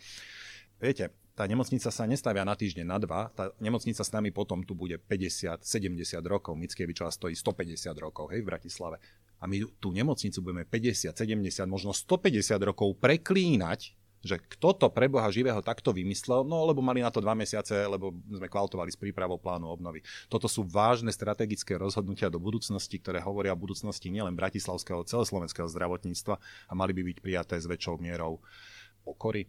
Viete, 0.79 1.11
tá 1.39 1.47
nemocnica 1.47 1.95
sa 1.95 2.03
nestavia 2.03 2.43
na 2.43 2.59
týždeň, 2.59 2.83
na 2.83 2.99
dva, 2.99 3.31
tá 3.31 3.55
nemocnica 3.63 4.03
s 4.03 4.11
nami 4.11 4.35
potom 4.35 4.67
tu 4.67 4.75
bude 4.75 4.99
50, 4.99 5.63
70 5.63 6.19
rokov, 6.27 6.59
Mickievičová 6.59 7.15
stojí 7.15 7.39
150 7.39 7.95
rokov, 8.03 8.35
hej, 8.35 8.43
v 8.43 8.51
Bratislave. 8.51 8.99
A 9.39 9.47
my 9.47 9.63
tú 9.79 9.95
nemocnicu 9.95 10.43
budeme 10.43 10.67
50, 10.67 11.15
70, 11.15 11.63
možno 11.71 11.95
150 11.95 12.59
rokov 12.59 12.99
preklínať, 12.99 13.95
že 14.19 14.43
kto 14.43 14.75
to 14.75 14.87
pre 14.91 15.07
Boha 15.07 15.31
živého 15.31 15.63
takto 15.63 15.95
vymyslel, 15.95 16.43
no 16.43 16.67
lebo 16.67 16.83
mali 16.83 17.07
na 17.07 17.15
to 17.15 17.23
dva 17.23 17.39
mesiace, 17.39 17.87
lebo 17.87 18.11
sme 18.27 18.51
kvaltovali 18.51 18.91
s 18.91 18.99
prípravou 18.99 19.39
plánu 19.39 19.71
obnovy. 19.71 20.03
Toto 20.27 20.51
sú 20.51 20.67
vážne 20.67 21.15
strategické 21.15 21.79
rozhodnutia 21.79 22.27
do 22.27 22.43
budúcnosti, 22.43 22.99
ktoré 22.99 23.23
hovoria 23.23 23.55
o 23.55 23.63
budúcnosti 23.63 24.11
nielen 24.11 24.35
bratislavského, 24.35 25.07
celoslovenského 25.07 25.71
zdravotníctva 25.71 26.35
a 26.67 26.73
mali 26.75 26.91
by 26.99 27.15
byť 27.15 27.19
prijaté 27.23 27.63
s 27.63 27.71
väčšou 27.71 28.03
mierou 28.03 28.43
pokory. 29.07 29.47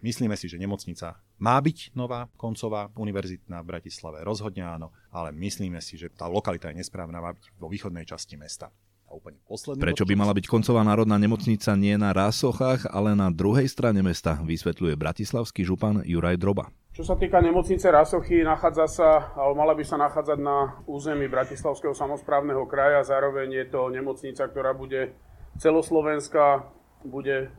Myslíme 0.00 0.32
si, 0.32 0.48
že 0.48 0.56
nemocnica 0.56 1.20
má 1.36 1.60
byť 1.60 1.92
nová, 1.92 2.32
koncová, 2.40 2.88
univerzitná 2.96 3.60
v 3.60 3.68
Bratislave. 3.68 4.24
Rozhodne 4.24 4.64
áno, 4.64 4.96
ale 5.12 5.28
myslíme 5.36 5.76
si, 5.84 6.00
že 6.00 6.08
tá 6.08 6.24
lokalita 6.24 6.72
je 6.72 6.80
nesprávna, 6.80 7.20
má 7.20 7.36
byť 7.36 7.44
vo 7.60 7.68
východnej 7.68 8.08
časti 8.08 8.40
mesta. 8.40 8.72
A 9.10 9.18
úplne 9.18 9.42
posledný 9.44 9.82
Prečo 9.82 10.06
by 10.06 10.14
mala 10.16 10.32
byť 10.32 10.46
koncová 10.46 10.86
národná 10.86 11.18
nemocnica 11.18 11.74
nie 11.76 11.98
na 11.98 12.14
Rásochách, 12.14 12.88
ale 12.88 13.12
na 13.12 13.28
druhej 13.28 13.66
strane 13.66 14.00
mesta, 14.00 14.38
vysvetľuje 14.40 14.94
bratislavský 14.96 15.66
župan 15.66 16.06
Juraj 16.06 16.38
Droba. 16.38 16.70
Čo 16.94 17.04
sa 17.04 17.18
týka 17.18 17.42
nemocnice 17.42 17.90
Rasochy, 17.90 18.46
nachádza 18.46 18.86
sa, 18.86 19.10
alebo 19.34 19.58
mala 19.58 19.74
by 19.74 19.84
sa 19.84 19.98
nachádzať 19.98 20.38
na 20.38 20.80
území 20.86 21.26
Bratislavského 21.26 21.92
samozprávneho 21.92 22.66
kraja. 22.70 23.02
Zároveň 23.02 23.62
je 23.62 23.66
to 23.68 23.90
nemocnica, 23.90 24.46
ktorá 24.46 24.74
bude 24.74 25.14
celoslovenská, 25.58 26.70
bude 27.02 27.50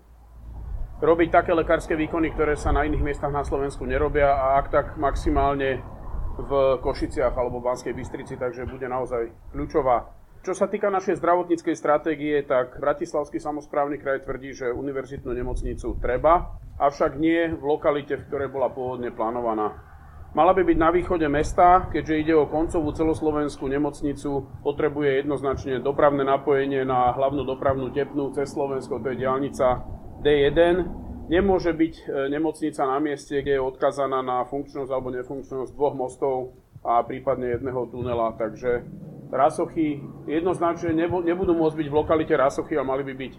robiť 1.01 1.29
také 1.33 1.51
lekárske 1.57 1.97
výkony, 1.97 2.29
ktoré 2.31 2.53
sa 2.53 2.69
na 2.69 2.85
iných 2.85 3.01
miestach 3.01 3.33
na 3.33 3.41
Slovensku 3.41 3.89
nerobia 3.89 4.37
a 4.37 4.61
ak 4.61 4.69
tak 4.69 4.87
maximálne 5.01 5.81
v 6.37 6.51
Košiciach 6.79 7.33
alebo 7.33 7.57
v 7.59 7.73
Banskej 7.73 7.93
Bystrici, 7.97 8.37
takže 8.37 8.69
bude 8.69 8.85
naozaj 8.85 9.33
kľúčová. 9.51 10.13
Čo 10.41 10.57
sa 10.57 10.65
týka 10.65 10.89
našej 10.89 11.21
zdravotníckej 11.21 11.75
stratégie, 11.77 12.41
tak 12.45 12.81
Bratislavský 12.81 13.37
samozprávny 13.37 14.01
kraj 14.01 14.25
tvrdí, 14.25 14.57
že 14.57 14.73
univerzitnú 14.73 15.29
nemocnicu 15.37 16.01
treba, 16.01 16.57
avšak 16.81 17.17
nie 17.17 17.53
v 17.53 17.61
lokalite, 17.61 18.17
v 18.17 18.25
ktorej 18.25 18.49
bola 18.49 18.73
pôvodne 18.73 19.13
plánovaná. 19.13 19.77
Mala 20.33 20.55
by 20.55 20.63
byť 20.65 20.77
na 20.79 20.89
východe 20.89 21.27
mesta, 21.29 21.91
keďže 21.93 22.15
ide 22.25 22.33
o 22.33 22.49
koncovú 22.49 22.89
celoslovenskú 22.89 23.67
nemocnicu, 23.69 24.63
potrebuje 24.65 25.21
jednoznačne 25.21 25.83
dopravné 25.83 26.25
napojenie 26.25 26.87
na 26.87 27.13
hlavnú 27.13 27.45
dopravnú 27.45 27.93
tepnú 27.93 28.33
cez 28.33 28.49
Slovensko, 28.49 28.97
to 28.97 29.13
je 29.13 29.21
diálnica 29.21 30.00
D1. 30.21 30.85
Nemôže 31.27 31.71
byť 31.71 31.93
e, 31.97 32.03
nemocnica 32.29 32.81
na 32.85 32.97
mieste, 32.99 33.39
kde 33.39 33.57
je 33.57 33.63
odkazaná 33.63 34.19
na 34.21 34.43
funkčnosť 34.45 34.89
alebo 34.91 35.09
nefunkčnosť 35.15 35.71
dvoch 35.73 35.95
mostov 35.95 36.57
a 36.85 37.01
prípadne 37.05 37.55
jedného 37.55 37.87
tunela, 37.87 38.33
takže 38.35 38.83
Rasochy 39.31 40.01
jednoznačne 40.27 40.91
nebudú 40.97 41.55
môcť 41.55 41.77
byť 41.77 41.87
v 41.87 41.97
lokalite 41.97 42.35
Rasochy 42.35 42.75
a 42.75 42.83
mali 42.83 43.07
by 43.07 43.13
byť 43.15 43.33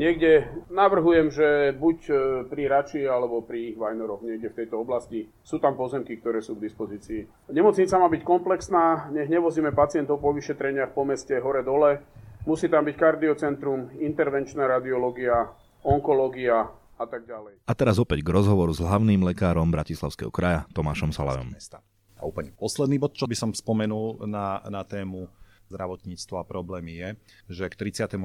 niekde, 0.00 0.48
navrhujem, 0.72 1.28
že 1.28 1.76
buď 1.76 1.98
e, 2.08 2.12
pri 2.48 2.62
Rači 2.72 3.04
alebo 3.04 3.44
pri 3.44 3.76
Vajnoroch, 3.76 4.24
niekde 4.24 4.48
v 4.48 4.58
tejto 4.64 4.80
oblasti. 4.80 5.28
Sú 5.44 5.60
tam 5.60 5.76
pozemky, 5.76 6.16
ktoré 6.16 6.40
sú 6.40 6.56
k 6.56 6.64
dispozícii. 6.64 7.52
Nemocnica 7.52 8.00
má 8.00 8.08
byť 8.08 8.22
komplexná, 8.24 9.12
nech 9.12 9.28
nevozíme 9.28 9.76
pacientov 9.76 10.24
po 10.24 10.32
vyšetreniach 10.32 10.96
po 10.96 11.04
meste 11.04 11.36
hore-dole. 11.36 12.00
Musí 12.48 12.72
tam 12.72 12.88
byť 12.88 12.96
kardiocentrum, 12.96 14.00
intervenčná 14.00 14.64
radiológia, 14.64 15.52
onkológia 15.82 16.68
a 17.00 17.04
tak 17.08 17.24
ďalej. 17.24 17.64
A 17.64 17.72
teraz 17.72 17.96
opäť 17.96 18.20
k 18.20 18.28
rozhovoru 18.28 18.72
s 18.76 18.84
hlavným 18.84 19.24
lekárom 19.24 19.72
Bratislavského 19.72 20.28
kraja 20.28 20.68
Tomášom 20.76 21.16
Salajom. 21.16 21.48
A 22.20 22.28
úplne 22.28 22.52
posledný 22.52 23.00
bod, 23.00 23.16
čo 23.16 23.24
by 23.24 23.32
som 23.32 23.50
spomenul 23.56 24.28
na, 24.28 24.60
na 24.68 24.84
tému 24.84 25.24
zdravotníctvo 25.70 26.34
a 26.42 26.44
problémy 26.44 26.92
je, 26.98 27.08
že 27.46 27.64
k 27.70 27.78
31. 27.78 28.18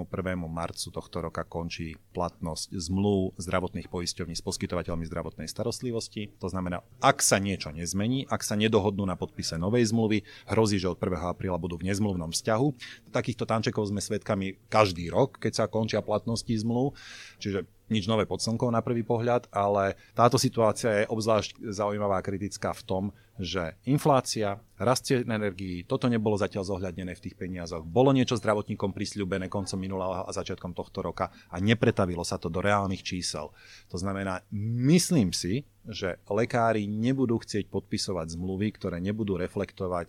marcu 0.50 0.88
tohto 0.90 1.18
roka 1.22 1.46
končí 1.46 1.94
platnosť 2.18 2.74
zmluv 2.74 3.38
zdravotných 3.38 3.88
poisťovní 3.88 4.34
s 4.34 4.42
poskytovateľmi 4.42 5.06
zdravotnej 5.06 5.46
starostlivosti. 5.46 6.34
To 6.42 6.50
znamená, 6.50 6.82
ak 7.00 7.22
sa 7.22 7.38
niečo 7.38 7.70
nezmení, 7.70 8.26
ak 8.26 8.42
sa 8.42 8.58
nedohodnú 8.58 9.06
na 9.06 9.14
podpise 9.14 9.62
novej 9.62 9.94
zmluvy, 9.94 10.26
hrozí, 10.50 10.82
že 10.82 10.90
od 10.90 10.98
1. 10.98 11.22
apríla 11.22 11.62
budú 11.62 11.78
v 11.78 11.94
nezmluvnom 11.94 12.34
vzťahu. 12.34 12.68
Takýchto 13.14 13.46
tančekov 13.46 13.94
sme 13.94 14.02
svedkami 14.02 14.58
každý 14.68 15.14
rok, 15.14 15.38
keď 15.38 15.54
sa 15.54 15.72
končia 15.72 16.02
platnosti 16.02 16.50
zmluv. 16.50 16.98
Čiže 17.38 17.70
nič 17.90 18.10
nové 18.10 18.26
pod 18.26 18.42
slnkou 18.42 18.70
na 18.74 18.82
prvý 18.82 19.06
pohľad, 19.06 19.50
ale 19.54 19.98
táto 20.18 20.42
situácia 20.42 21.04
je 21.04 21.10
obzvlášť 21.10 21.70
zaujímavá 21.70 22.20
a 22.20 22.26
kritická 22.26 22.74
v 22.74 22.86
tom, 22.86 23.04
že 23.36 23.76
inflácia, 23.84 24.64
rast 24.80 25.12
cien 25.12 25.28
energií, 25.28 25.84
toto 25.84 26.08
nebolo 26.08 26.40
zatiaľ 26.40 26.64
zohľadnené 26.64 27.14
v 27.20 27.24
tých 27.28 27.36
peniazoch. 27.36 27.84
Bolo 27.84 28.16
niečo 28.16 28.40
zdravotníkom 28.40 28.96
prisľúbené 28.96 29.52
koncom 29.52 29.76
minulého 29.76 30.24
a 30.24 30.32
začiatkom 30.32 30.72
tohto 30.72 31.04
roka 31.04 31.30
a 31.52 31.60
nepretavilo 31.60 32.24
sa 32.24 32.40
to 32.40 32.48
do 32.48 32.64
reálnych 32.64 33.04
čísel. 33.04 33.52
To 33.92 33.98
znamená, 34.00 34.40
myslím 34.88 35.36
si, 35.36 35.68
že 35.84 36.18
lekári 36.32 36.88
nebudú 36.88 37.44
chcieť 37.44 37.68
podpisovať 37.68 38.40
zmluvy, 38.40 38.72
ktoré 38.72 39.04
nebudú 39.04 39.36
reflektovať 39.36 40.08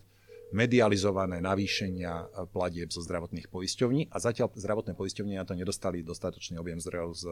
medializované 0.55 1.43
navýšenia 1.43 2.47
platieb 2.55 2.87
zo 2.87 3.03
zdravotných 3.03 3.51
poisťovní 3.51 4.07
a 4.11 4.17
zatiaľ 4.19 4.55
zdravotné 4.55 4.95
poisťovne 4.95 5.35
na 5.35 5.43
to 5.43 5.59
nedostali 5.59 6.03
dostatočný 6.03 6.55
objem 6.55 6.79
zdrojov 6.79 7.11
z, 7.15 7.23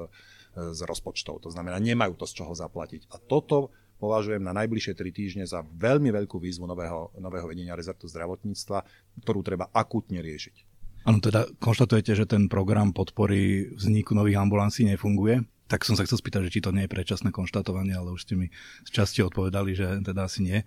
z 0.75 0.79
rozpočtov. 0.83 1.43
To 1.47 1.49
znamená, 1.51 1.79
nemajú 1.79 2.19
to 2.19 2.27
z 2.27 2.43
čoho 2.43 2.51
zaplatiť. 2.51 3.07
A 3.15 3.19
toto 3.19 3.71
považujem 4.03 4.43
na 4.43 4.51
najbližšie 4.51 4.93
3 4.99 5.15
týždne 5.15 5.45
za 5.47 5.63
veľmi 5.63 6.11
veľkú 6.11 6.35
výzvu 6.35 6.67
nového, 6.67 7.15
nového 7.15 7.47
vedenia 7.47 7.79
rezortu 7.79 8.11
zdravotníctva, 8.11 8.83
ktorú 9.23 9.39
treba 9.39 9.71
akútne 9.71 10.19
riešiť. 10.19 10.75
Áno, 11.05 11.21
teda 11.21 11.45
konštatujete, 11.61 12.17
že 12.17 12.25
ten 12.25 12.49
program 12.49 12.89
podpory 12.89 13.69
vzniku 13.77 14.17
nových 14.17 14.41
ambulancií 14.41 14.89
nefunguje? 14.89 15.45
Tak 15.65 15.81
som 15.81 15.97
sa 15.97 16.05
chcel 16.05 16.21
spýtať, 16.21 16.45
že 16.45 16.53
či 16.53 16.63
to 16.63 16.69
nie 16.69 16.85
je 16.85 16.93
predčasné 16.93 17.33
konštatovanie, 17.33 17.97
ale 17.97 18.13
už 18.13 18.29
ste 18.29 18.37
mi 18.37 18.53
z 18.85 18.89
časti 18.93 19.25
odpovedali, 19.25 19.73
že 19.73 20.05
teda 20.05 20.29
asi 20.29 20.45
nie. 20.45 20.59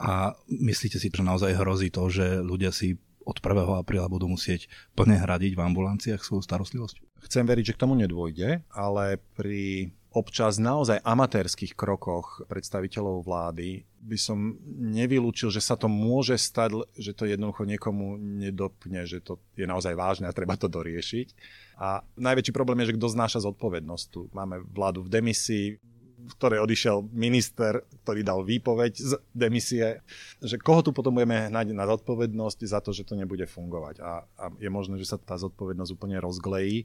A 0.00 0.32
myslíte 0.48 0.96
si, 0.96 1.12
že 1.12 1.20
naozaj 1.20 1.58
hrozí 1.58 1.92
to, 1.92 2.08
že 2.08 2.40
ľudia 2.40 2.72
si 2.72 2.96
od 3.28 3.36
1. 3.44 3.84
apríla 3.84 4.08
budú 4.08 4.24
musieť 4.24 4.72
plne 4.96 5.20
hradiť 5.20 5.52
v 5.52 5.64
ambulanciách 5.68 6.24
svoju 6.24 6.40
starostlivosť? 6.40 6.96
Chcem 7.28 7.44
veriť, 7.44 7.64
že 7.72 7.74
k 7.76 7.82
tomu 7.84 7.92
nedôjde, 7.92 8.64
ale 8.72 9.20
pri 9.36 9.92
občas 10.12 10.56
naozaj 10.56 11.04
amatérských 11.04 11.76
krokoch 11.76 12.42
predstaviteľov 12.48 13.28
vlády 13.28 13.84
by 14.00 14.16
som 14.16 14.56
nevylúčil, 14.68 15.52
že 15.52 15.60
sa 15.60 15.76
to 15.76 15.90
môže 15.90 16.38
stať, 16.40 16.88
že 16.96 17.12
to 17.12 17.28
jednoducho 17.28 17.68
niekomu 17.68 18.16
nedopne, 18.16 19.04
že 19.04 19.20
to 19.20 19.36
je 19.58 19.68
naozaj 19.68 19.92
vážne 19.92 20.24
a 20.24 20.36
treba 20.36 20.56
to 20.56 20.70
doriešiť. 20.70 21.26
A 21.78 22.00
najväčší 22.16 22.52
problém 22.56 22.80
je, 22.82 22.94
že 22.94 22.96
kto 22.96 23.08
znáša 23.12 23.44
zodpovednosť. 23.44 24.04
Tu 24.08 24.20
máme 24.32 24.64
vládu 24.72 25.04
v 25.04 25.12
demisii, 25.12 25.66
v 26.18 26.34
ktorej 26.36 26.60
odišiel 26.60 27.08
minister, 27.14 27.86
ktorý 28.04 28.20
dal 28.26 28.42
výpoveď 28.42 28.92
z 28.98 29.12
demisie, 29.32 30.02
že 30.42 30.58
koho 30.58 30.82
tu 30.82 30.90
potom 30.90 31.14
budeme 31.14 31.48
hnať 31.48 31.72
na 31.72 31.88
zodpovednosť 31.88 32.58
za 32.66 32.82
to, 32.82 32.90
že 32.92 33.06
to 33.06 33.14
nebude 33.14 33.46
fungovať. 33.48 34.02
A, 34.02 34.26
a 34.26 34.44
je 34.58 34.68
možné, 34.68 34.98
že 35.00 35.08
sa 35.08 35.16
tá 35.16 35.38
zodpovednosť 35.38 35.94
úplne 35.94 36.18
rozglejí 36.18 36.84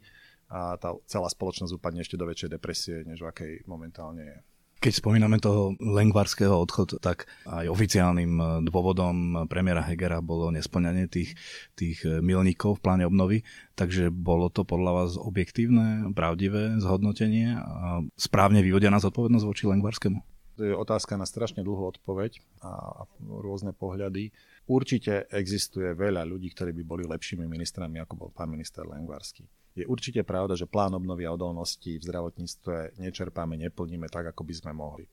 a 0.53 0.77
tá 0.77 0.93
celá 1.10 1.25
spoločnosť 1.33 1.74
upadne 1.74 2.05
ešte 2.05 2.13
do 2.13 2.29
väčšej 2.29 2.53
depresie, 2.53 3.01
než 3.10 3.25
v 3.25 3.29
akej 3.33 3.51
momentálne 3.65 4.22
je. 4.22 4.38
Keď 4.83 5.00
spomíname 5.00 5.39
toho 5.39 5.79
lengvarského 5.79 6.60
odchodu, 6.60 7.00
tak 7.00 7.24
aj 7.48 7.72
oficiálnym 7.72 8.31
eh, 8.36 8.45
dôvodom 8.67 9.48
premiéra 9.48 9.79
Hegera 9.79 10.19
bolo 10.19 10.51
nesplňanie 10.51 11.07
tých, 11.07 11.39
tých 11.74 12.03
eh, 12.03 12.19
milníkov 12.19 12.77
v 12.77 12.83
pláne 12.83 13.03
obnovy, 13.07 13.48
takže 13.79 14.12
bolo 14.12 14.51
to 14.51 14.67
podľa 14.67 14.91
vás 14.91 15.12
objektívne, 15.15 16.12
pravdivé 16.12 16.77
zhodnotenie 16.83 17.57
a 17.57 18.03
správne 18.19 18.60
vyvodená 18.60 19.00
zodpovednosť 19.00 19.45
voči 19.48 19.63
lengvarskému? 19.72 20.19
To 20.53 20.62
je 20.62 20.75
otázka 20.75 21.17
na 21.17 21.25
strašne 21.25 21.65
dlhú 21.65 21.98
odpoveď 21.98 22.38
a 22.62 23.07
rôzne 23.24 23.74
pohľady. 23.74 24.29
Určite 24.69 25.25
existuje 25.33 25.98
veľa 25.98 26.27
ľudí, 26.29 26.53
ktorí 26.53 26.77
by 26.77 26.83
boli 26.86 27.03
lepšími 27.10 27.48
ministrami, 27.50 27.98
ako 28.03 28.13
bol 28.13 28.29
pán 28.29 28.53
minister 28.53 28.86
Lengvarský. 28.86 29.50
Je 29.74 29.89
určite 29.89 30.22
pravda, 30.22 30.53
že 30.53 30.70
plán 30.70 30.94
obnovy 30.94 31.25
a 31.25 31.34
odolnosti 31.34 31.98
v 31.98 32.06
zdravotníctve 32.06 33.01
nečerpáme, 33.01 33.58
neplníme 33.58 34.06
tak, 34.06 34.30
ako 34.30 34.46
by 34.46 34.53
sme 34.53 34.72
mohli. 34.77 35.10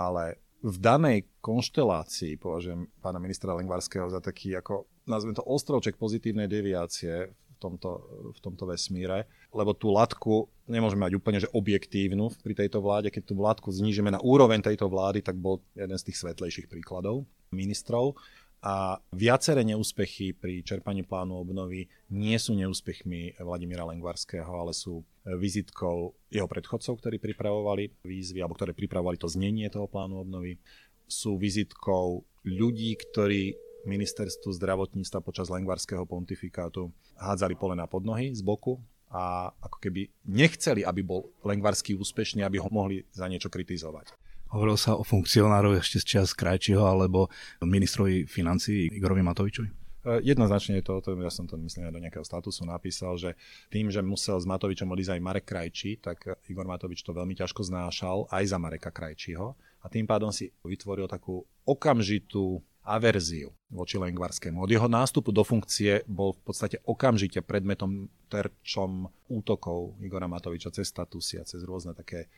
Ale 0.00 0.40
v 0.64 0.76
danej 0.80 1.28
konštelácii 1.44 2.40
považujem 2.40 2.88
pána 2.98 3.20
ministra 3.22 3.54
Lengvarského 3.54 4.10
za 4.10 4.18
taký, 4.18 4.56
ako 4.56 4.88
nazvem 5.06 5.36
to, 5.36 5.44
ostrovček 5.44 6.00
pozitívnej 6.00 6.50
deviácie 6.50 7.30
v 7.30 7.56
tomto, 7.60 7.90
v 8.32 8.38
tomto 8.42 8.64
vesmíre, 8.66 9.28
lebo 9.54 9.74
tú 9.74 9.92
latku 9.92 10.50
nemôžeme 10.66 11.06
mať 11.06 11.14
úplne 11.14 11.38
že 11.42 11.52
objektívnu 11.52 12.32
pri 12.42 12.54
tejto 12.64 12.82
vláde. 12.82 13.12
Keď 13.12 13.22
tú 13.28 13.34
latku 13.38 13.68
znížime 13.70 14.08
na 14.08 14.22
úroveň 14.22 14.62
tejto 14.62 14.90
vlády, 14.90 15.22
tak 15.22 15.36
bol 15.38 15.62
jeden 15.76 15.94
z 15.98 16.06
tých 16.10 16.18
svetlejších 16.22 16.70
príkladov 16.70 17.28
ministrov 17.52 18.16
a 18.58 18.98
viaceré 19.14 19.62
neúspechy 19.62 20.34
pri 20.34 20.66
čerpaní 20.66 21.06
plánu 21.06 21.46
obnovy 21.46 21.86
nie 22.10 22.34
sú 22.42 22.58
neúspechmi 22.58 23.38
Vladimíra 23.38 23.86
Lengvarského, 23.86 24.50
ale 24.50 24.74
sú 24.74 25.06
vizitkou 25.22 26.18
jeho 26.26 26.50
predchodcov, 26.50 26.98
ktorí 26.98 27.22
pripravovali 27.22 28.02
výzvy, 28.02 28.42
alebo 28.42 28.58
ktoré 28.58 28.74
pripravovali 28.74 29.14
to 29.14 29.30
znenie 29.30 29.70
toho 29.70 29.86
plánu 29.86 30.26
obnovy. 30.26 30.58
Sú 31.06 31.38
vizitkou 31.38 32.26
ľudí, 32.42 32.98
ktorí 32.98 33.54
ministerstvu 33.86 34.50
zdravotníctva 34.58 35.22
počas 35.22 35.48
Lengvarského 35.48 36.02
pontifikátu 36.02 36.90
hádzali 37.14 37.54
polena 37.54 37.86
pod 37.86 38.02
nohy 38.02 38.34
z 38.34 38.42
boku 38.42 38.82
a 39.08 39.54
ako 39.62 39.78
keby 39.80 40.10
nechceli, 40.26 40.82
aby 40.84 41.00
bol 41.00 41.30
Lengvarský 41.46 41.96
úspešný, 41.96 42.42
aby 42.42 42.58
ho 42.60 42.68
mohli 42.68 43.06
za 43.14 43.30
niečo 43.30 43.48
kritizovať. 43.48 44.12
Hovoril 44.48 44.80
sa 44.80 44.96
o 44.96 45.04
funkcionároch 45.04 45.76
ešte 45.76 46.00
z 46.00 46.04
čas 46.16 46.32
Krajčího 46.32 46.80
alebo 46.80 47.28
ministrovi 47.60 48.24
financí 48.24 48.88
Igorovi 48.88 49.20
Matovičovi? 49.20 49.68
E, 49.68 50.24
jednoznačne 50.24 50.80
je 50.80 50.84
to, 50.88 51.04
to, 51.04 51.12
ja 51.20 51.28
som 51.28 51.44
to 51.44 51.60
myslím 51.60 51.84
aj 51.84 51.92
do 51.92 52.00
nejakého 52.00 52.24
statusu 52.24 52.64
napísal, 52.64 53.20
že 53.20 53.36
tým, 53.68 53.92
že 53.92 54.00
musel 54.00 54.40
s 54.40 54.48
Matovičom 54.48 54.88
odísť 54.88 55.20
aj 55.20 55.20
Marek 55.20 55.46
Krajčí, 55.52 56.00
tak 56.00 56.24
Igor 56.48 56.64
Matovič 56.64 57.04
to 57.04 57.12
veľmi 57.12 57.36
ťažko 57.36 57.60
znášal 57.60 58.24
aj 58.32 58.44
za 58.48 58.56
Mareka 58.56 58.88
Krajčího 58.88 59.52
a 59.84 59.86
tým 59.92 60.08
pádom 60.08 60.32
si 60.32 60.48
vytvoril 60.64 61.04
takú 61.12 61.44
okamžitú 61.68 62.64
averziu 62.88 63.52
voči 63.68 64.00
Lengvarskému. 64.00 64.64
Od 64.64 64.72
jeho 64.72 64.88
nástupu 64.88 65.28
do 65.28 65.44
funkcie 65.44 66.08
bol 66.08 66.32
v 66.32 66.40
podstate 66.40 66.80
okamžite 66.88 67.44
predmetom 67.44 68.08
terčom 68.32 69.12
útokov 69.28 70.00
Igora 70.00 70.24
Matoviča 70.24 70.72
cez 70.72 70.88
statusy 70.88 71.36
a 71.36 71.44
cez 71.44 71.60
rôzne 71.68 71.92
také 71.92 72.32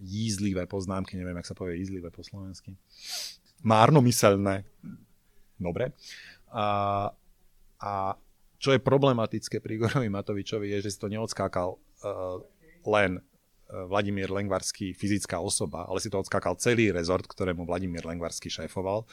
jízlivé 0.00 0.66
poznámky, 0.66 1.16
neviem, 1.18 1.36
jak 1.38 1.48
sa 1.50 1.58
povie 1.58 1.78
jízlivé 1.78 2.10
po 2.10 2.24
slovensky. 2.24 2.74
Márnomyselné. 3.64 4.64
Dobre. 5.56 5.94
A, 6.52 6.66
a 7.80 7.92
čo 8.58 8.72
je 8.72 8.80
problematické 8.80 9.60
pri 9.60 9.76
Igorovi 9.76 10.08
Matovičovi 10.08 10.72
je, 10.76 10.88
že 10.88 10.92
si 10.94 10.98
to 11.00 11.12
neodskákal 11.12 11.76
uh, 11.76 12.40
len 12.88 13.20
uh, 13.20 13.84
Vladimír 13.88 14.32
Lengvarský, 14.32 14.96
fyzická 14.96 15.40
osoba, 15.40 15.84
ale 15.84 16.00
si 16.00 16.08
to 16.08 16.20
odskákal 16.20 16.56
celý 16.56 16.92
rezort, 16.92 17.24
ktorému 17.28 17.68
Vladimír 17.68 18.04
Lengvarský 18.04 18.48
šéfoval. 18.48 19.04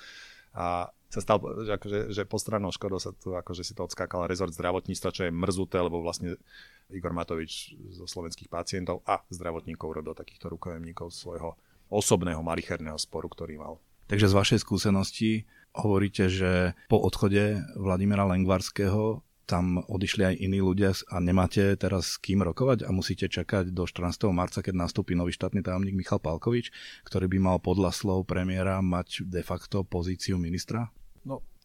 A 0.56 0.92
sa 1.12 1.20
stal, 1.20 1.44
že, 1.68 1.76
akože, 1.76 2.00
že 2.16 2.24
po 2.24 2.40
stranou 2.40 2.72
Škodou 2.72 2.96
sa 2.96 3.12
tu 3.12 3.36
akože 3.36 3.68
si 3.68 3.76
to 3.76 3.84
odskákal 3.84 4.32
rezort 4.32 4.56
zdravotníctva, 4.56 5.12
čo 5.12 5.28
je 5.28 5.32
mrzuté, 5.36 5.84
lebo 5.84 6.00
vlastne 6.00 6.40
Igor 6.88 7.12
Matovič 7.12 7.76
zo 7.92 8.08
slovenských 8.08 8.48
pacientov 8.48 9.04
a 9.04 9.20
zdravotníkov 9.28 9.92
robil 9.92 10.16
takýchto 10.16 10.48
rukojemníkov 10.48 11.12
svojho 11.12 11.60
osobného 11.92 12.40
malicherného 12.40 12.96
sporu, 12.96 13.28
ktorý 13.28 13.60
mal. 13.60 13.76
Takže 14.08 14.32
z 14.32 14.38
vašej 14.40 14.60
skúsenosti 14.64 15.44
hovoríte, 15.76 16.32
že 16.32 16.76
po 16.88 17.00
odchode 17.04 17.60
Vladimira 17.76 18.24
Lengvarského 18.28 19.24
tam 19.52 19.84
odišli 19.84 20.24
aj 20.32 20.36
iní 20.40 20.64
ľudia 20.64 20.96
a 21.12 21.20
nemáte 21.20 21.76
teraz 21.76 22.16
s 22.16 22.20
kým 22.24 22.40
rokovať 22.40 22.88
a 22.88 22.90
musíte 22.96 23.28
čakať 23.28 23.76
do 23.76 23.84
14. 23.84 24.32
marca, 24.32 24.64
keď 24.64 24.88
nastúpi 24.88 25.12
nový 25.12 25.36
štátny 25.36 25.60
tajomník 25.60 25.92
Michal 25.92 26.24
Palkovič, 26.24 26.72
ktorý 27.04 27.28
by 27.28 27.40
mal 27.44 27.58
podľa 27.60 27.92
slov 27.92 28.24
premiéra 28.32 28.80
mať 28.80 29.28
de 29.28 29.44
facto 29.44 29.84
pozíciu 29.84 30.40
ministra? 30.40 30.88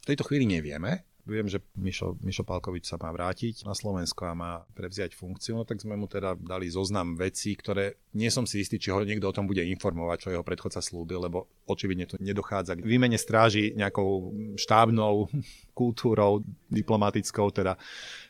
V 0.07 0.15
tejto 0.15 0.31
chvíli 0.31 0.47
nevieme. 0.47 1.03
Viem, 1.27 1.51
že 1.51 1.59
Mišo, 1.75 2.15
Mišo 2.23 2.47
Palkovič 2.47 2.87
sa 2.87 2.95
má 2.95 3.11
vrátiť 3.11 3.67
na 3.67 3.75
Slovensko 3.75 4.31
a 4.31 4.39
má 4.39 4.53
prevziať 4.79 5.19
funkciu, 5.19 5.59
no 5.59 5.67
tak 5.67 5.83
sme 5.83 5.99
mu 5.99 6.07
teda 6.07 6.39
dali 6.39 6.71
zoznam 6.71 7.19
vecí, 7.19 7.59
ktoré 7.59 7.99
nie 8.15 8.31
som 8.31 8.47
si 8.47 8.63
istý, 8.63 8.79
či 8.79 8.95
ho 8.95 9.03
niekto 9.03 9.27
o 9.27 9.35
tom 9.35 9.51
bude 9.51 9.67
informovať, 9.67 10.17
čo 10.23 10.31
jeho 10.31 10.47
predchodca 10.47 10.79
slúbil, 10.79 11.27
lebo 11.27 11.51
očividne 11.67 12.07
to 12.07 12.23
nedochádza 12.23 12.79
k 12.79 12.87
výmene 12.87 13.19
stráži 13.19 13.75
nejakou 13.75 14.31
štábnou 14.55 15.27
kultúrou, 15.77 16.41
diplomatickou, 16.73 17.53
teda 17.53 17.77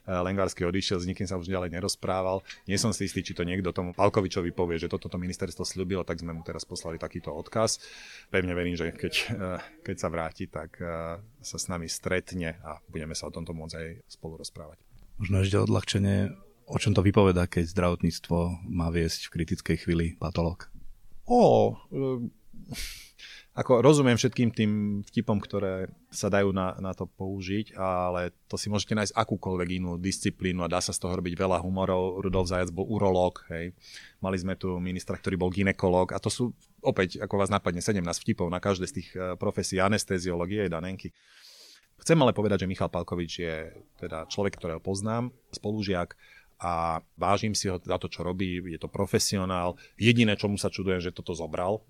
Lengvarsky 0.07 0.63
odišiel, 0.67 1.03
s 1.03 1.07
nikým 1.07 1.27
sa 1.27 1.39
už 1.39 1.51
ďalej 1.51 1.75
nerozprával. 1.75 2.43
Nie 2.67 2.79
som 2.79 2.95
si 2.95 3.07
istý, 3.07 3.27
či 3.27 3.35
to 3.35 3.43
niekto 3.43 3.75
tomu 3.75 3.95
Palkovičovi 3.95 4.55
povie, 4.55 4.79
že 4.79 4.91
toto 4.91 5.19
ministerstvo 5.19 5.67
slúbilo, 5.67 6.07
tak 6.07 6.23
sme 6.23 6.31
mu 6.31 6.47
teraz 6.47 6.63
poslali 6.63 6.99
takýto 6.99 7.35
odkaz. 7.35 7.83
Pevne 8.31 8.55
verím, 8.55 8.79
že 8.79 8.95
keď, 8.95 9.15
eh, 9.15 9.59
keď 9.83 9.97
sa 9.99 10.09
vráti, 10.11 10.47
tak 10.47 10.79
eh, 10.79 11.19
sa 11.43 11.57
s 11.59 11.67
nami 11.67 11.91
stretne 11.91 12.59
a 12.63 12.79
budeme 12.87 13.19
sa 13.19 13.27
o 13.27 13.35
tomto 13.35 13.51
môcť 13.51 13.75
aj 13.75 13.89
spolu 14.07 14.39
rozprávať. 14.39 14.79
Možno 15.19 15.43
ešte 15.43 15.59
odľahčenie, 15.59 16.17
o 16.71 16.77
čom 16.79 16.95
to 16.95 17.03
vypoveda, 17.03 17.51
keď 17.51 17.73
zdravotníctvo 17.75 18.69
má 18.71 18.95
viesť 18.95 19.27
v 19.27 19.33
kritickej 19.43 19.77
chvíli 19.83 20.07
patológ? 20.19 20.71
O, 21.27 21.75
ako 23.57 23.81
rozumiem 23.81 24.21
všetkým 24.21 24.53
tým 24.53 24.73
vtipom, 25.09 25.41
ktoré 25.41 25.89
sa 26.13 26.29
dajú 26.29 26.53
na, 26.53 26.77
na 26.77 26.93
to 26.93 27.09
použiť, 27.09 27.73
ale 27.73 28.37
to 28.53 28.61
si 28.61 28.69
môžete 28.69 28.93
nájsť 28.93 29.17
akúkoľvek 29.17 29.69
inú 29.81 29.97
disciplínu 29.97 30.61
a 30.61 30.69
dá 30.69 30.85
sa 30.85 30.93
z 30.93 31.01
toho 31.01 31.17
robiť 31.17 31.41
veľa 31.41 31.65
humorov. 31.65 32.21
Rudolf 32.21 32.53
Zajac 32.53 32.69
bol 32.69 32.85
urológ, 32.85 33.49
hej. 33.49 33.73
Mali 34.21 34.37
sme 34.37 34.61
tu 34.61 34.77
ministra, 34.77 35.17
ktorý 35.17 35.41
bol 35.41 35.49
ginekolog 35.49 36.13
a 36.13 36.21
to 36.21 36.29
sú 36.29 36.53
opäť, 36.85 37.17
ako 37.25 37.41
vás 37.41 37.49
napadne, 37.49 37.81
17 37.81 37.97
vtipov 38.05 38.53
na 38.53 38.61
každé 38.61 38.93
z 38.93 38.95
tých 39.01 39.09
eh, 39.17 39.33
profesí, 39.41 39.81
anesteziológie, 39.81 40.69
danenky. 40.69 41.17
Chcem 41.97 42.21
ale 42.21 42.37
povedať, 42.37 42.63
že 42.63 42.71
Michal 42.71 42.93
Palkovič 42.93 43.33
je 43.41 43.73
teda 43.97 44.29
človek, 44.29 44.61
ktorého 44.61 44.85
poznám, 44.85 45.33
spolužiak, 45.49 46.13
a 46.57 47.05
vážim 47.21 47.53
si 47.53 47.69
ho 47.69 47.77
za 47.77 48.01
to, 48.01 48.09
čo 48.09 48.25
robí, 48.25 48.57
je 48.65 48.81
to 48.81 48.89
profesionál. 48.89 49.77
Jediné, 50.01 50.41
čomu 50.41 50.57
sa 50.57 50.73
čudujem, 50.73 51.05
že 51.05 51.13
toto 51.13 51.37
zobral, 51.37 51.85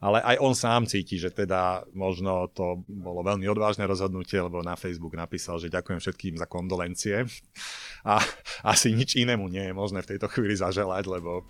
ale 0.00 0.20
aj 0.24 0.36
on 0.40 0.54
sám 0.54 0.86
cíti, 0.86 1.16
že 1.16 1.30
teda 1.30 1.84
možno 1.94 2.48
to 2.50 2.82
bolo 2.86 3.22
veľmi 3.22 3.46
odvážne 3.46 3.86
rozhodnutie, 3.86 4.40
lebo 4.40 4.64
na 4.64 4.74
Facebook 4.74 5.14
napísal, 5.14 5.58
že 5.58 5.72
ďakujem 5.72 6.00
všetkým 6.00 6.34
za 6.38 6.46
kondolencie 6.46 7.26
a 8.06 8.20
asi 8.66 8.92
nič 8.92 9.16
inému 9.18 9.46
nie 9.48 9.70
je 9.70 9.74
možné 9.74 10.02
v 10.02 10.16
tejto 10.16 10.26
chvíli 10.32 10.56
zaželať, 10.56 11.04
lebo 11.06 11.44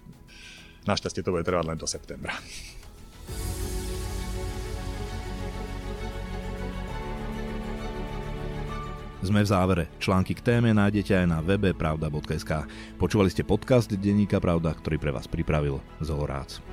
našťastie 0.89 1.25
to 1.25 1.33
bude 1.33 1.45
trvať 1.45 1.65
len 1.71 1.79
do 1.79 1.89
septembra. 1.89 2.35
Sme 9.21 9.45
v 9.45 9.53
závere. 9.53 9.85
Články 10.01 10.33
k 10.33 10.41
téme 10.41 10.73
nájdete 10.73 11.13
aj 11.13 11.27
na 11.29 11.45
webe 11.45 11.77
pravda.sk. 11.77 12.65
Počúvali 12.97 13.29
ste 13.29 13.45
podcast 13.45 13.93
Denníka 13.93 14.41
Pravda, 14.41 14.73
ktorý 14.73 14.97
pre 14.97 15.13
vás 15.13 15.29
pripravil 15.29 15.77
Zolorác. 16.01 16.65